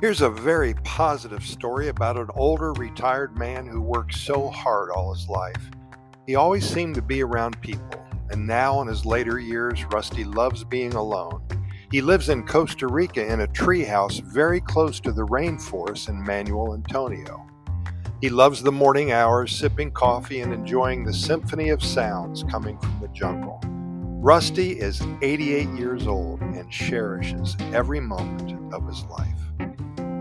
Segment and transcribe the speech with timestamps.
[0.00, 5.12] Here's a very positive story about an older retired man who worked so hard all
[5.12, 5.70] his life.
[6.26, 10.64] He always seemed to be around people, and now in his later years, Rusty loves
[10.64, 11.42] being alone.
[11.90, 16.72] He lives in Costa Rica in a treehouse very close to the rainforest in Manuel
[16.72, 17.46] Antonio.
[18.22, 23.00] He loves the morning hours, sipping coffee and enjoying the symphony of sounds coming from
[23.02, 23.60] the jungle.
[24.22, 29.69] Rusty is 88 years old and cherishes every moment of his life.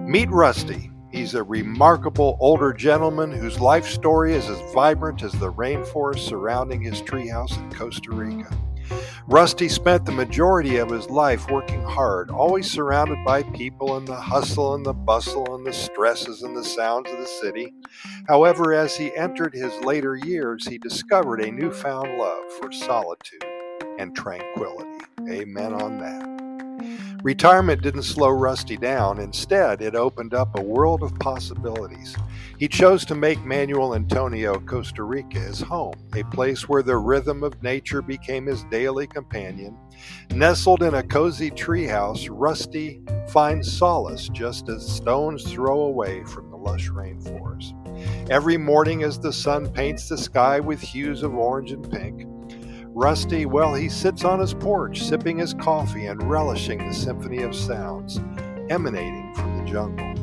[0.10, 0.90] Meet Rusty.
[1.12, 6.82] He's a remarkable older gentleman whose life story is as vibrant as the rainforest surrounding
[6.82, 8.50] his treehouse in Costa Rica.
[9.28, 14.16] Rusty spent the majority of his life working hard, always surrounded by people and the
[14.16, 17.72] hustle and the bustle and the stresses and the sounds of the city.
[18.28, 23.46] However, as he entered his later years, he discovered a newfound love for solitude
[24.00, 25.06] and tranquility.
[25.30, 26.39] Amen on that.
[27.24, 29.20] Retirement didn't slow Rusty down.
[29.20, 32.16] Instead, it opened up a world of possibilities.
[32.58, 37.44] He chose to make Manuel Antonio, Costa Rica, his home, a place where the rhythm
[37.44, 39.78] of nature became his daily companion.
[40.32, 46.58] Nestled in a cozy treehouse, Rusty finds solace just as stones throw away from the
[46.58, 47.74] lush rainforest.
[48.30, 52.26] Every morning, as the sun paints the sky with hues of orange and pink,
[52.96, 57.56] Rusty, well, he sits on his porch, sipping his coffee and relishing the symphony of
[57.56, 58.20] sounds
[58.70, 60.14] emanating from the jungle.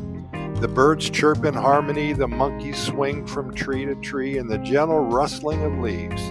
[0.59, 4.99] The birds chirp in harmony, the monkeys swing from tree to tree, and the gentle
[4.99, 6.21] rustling of leaves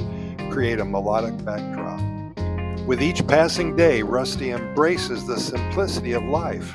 [0.50, 2.00] create a melodic backdrop.
[2.86, 6.72] With each passing day, Rusty embraces the simplicity of life.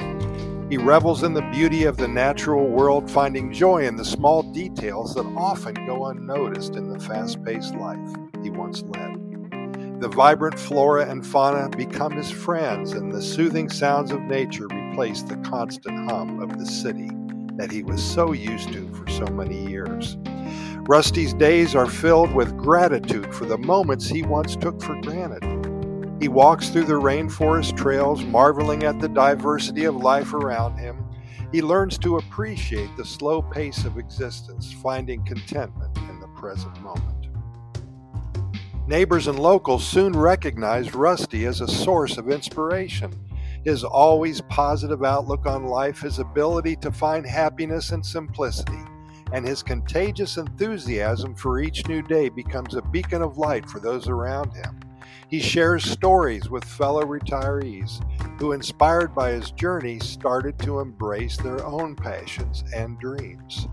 [0.70, 5.14] He revels in the beauty of the natural world, finding joy in the small details
[5.16, 8.00] that often go unnoticed in the fast paced life
[8.42, 9.21] he once led.
[10.02, 15.22] The vibrant flora and fauna become his friends, and the soothing sounds of nature replace
[15.22, 17.12] the constant hum of the city
[17.58, 20.18] that he was so used to for so many years.
[20.90, 25.44] Rusty's days are filled with gratitude for the moments he once took for granted.
[26.20, 31.06] He walks through the rainforest trails, marveling at the diversity of life around him.
[31.52, 37.21] He learns to appreciate the slow pace of existence, finding contentment in the present moment.
[38.92, 43.14] Neighbors and locals soon recognized Rusty as a source of inspiration.
[43.64, 48.84] His always positive outlook on life, his ability to find happiness and simplicity,
[49.32, 54.10] and his contagious enthusiasm for each new day becomes a beacon of light for those
[54.10, 54.78] around him.
[55.30, 58.04] He shares stories with fellow retirees
[58.42, 63.70] who, inspired by his journey, started to embrace their own passions and dreams.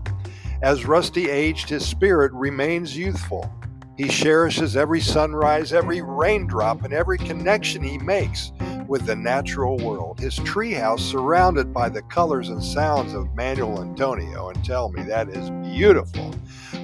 [0.61, 3.53] As Rusty aged, his spirit remains youthful
[3.99, 8.53] he cherishes every sunrise, every raindrop, and every connection he makes
[8.87, 10.21] with the natural world.
[10.21, 15.27] His treehouse surrounded by the colors and sounds of Manuel Antonio, and tell me that
[15.27, 16.33] is beautiful.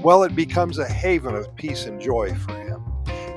[0.04, 2.84] Well, it becomes a haven of peace and joy for him,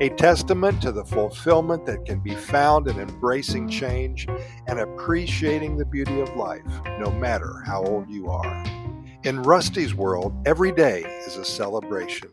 [0.01, 4.27] a testament to the fulfillment that can be found in embracing change
[4.67, 6.67] and appreciating the beauty of life,
[6.99, 8.65] no matter how old you are.
[9.23, 12.31] In Rusty's world, every day is a celebration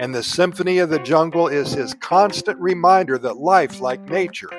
[0.00, 4.50] and the symphony of the jungle is his constant reminder that life, like nature,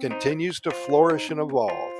[0.00, 1.92] continues to flourish and evolve,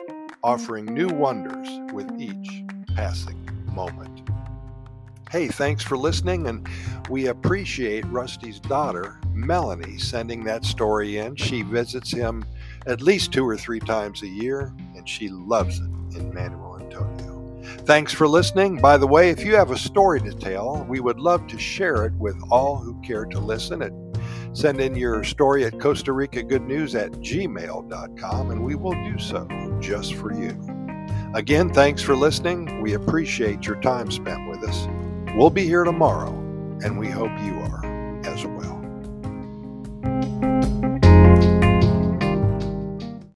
[0.43, 2.65] offering new wonders with each
[2.95, 3.37] passing
[3.75, 4.29] moment.
[5.31, 6.67] Hey, thanks for listening, and
[7.09, 11.37] we appreciate Rusty's daughter, Melanie, sending that story in.
[11.37, 12.45] She visits him
[12.87, 16.70] at least two or three times a year, and she loves it in Manuel.
[17.85, 18.81] Thanks for listening.
[18.81, 22.05] By the way, if you have a story to tell, we would love to share
[22.07, 23.83] it with all who care to listen.
[23.83, 23.93] It,
[24.53, 29.19] send in your story at Costa Rica Good News at gmail.com and we will do
[29.19, 29.49] so
[29.81, 30.59] just for you.
[31.35, 32.83] Again, thanks for listening.
[32.83, 34.89] We appreciate your time spent with us.
[35.37, 36.33] We'll be here tomorrow,
[36.83, 37.90] and we hope you are.